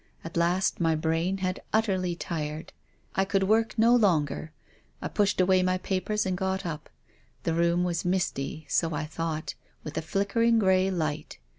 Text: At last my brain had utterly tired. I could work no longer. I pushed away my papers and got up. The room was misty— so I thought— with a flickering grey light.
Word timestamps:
At 0.23 0.35
last 0.35 0.79
my 0.79 0.95
brain 0.95 1.37
had 1.45 1.61
utterly 1.71 2.15
tired. 2.15 2.73
I 3.13 3.23
could 3.23 3.43
work 3.43 3.77
no 3.77 3.95
longer. 3.95 4.51
I 4.99 5.07
pushed 5.07 5.39
away 5.39 5.61
my 5.61 5.77
papers 5.77 6.25
and 6.25 6.35
got 6.35 6.65
up. 6.65 6.89
The 7.43 7.53
room 7.53 7.83
was 7.83 8.03
misty— 8.03 8.65
so 8.67 8.95
I 8.95 9.05
thought— 9.05 9.53
with 9.83 9.99
a 9.99 10.01
flickering 10.01 10.57
grey 10.57 10.89
light. 10.89 11.37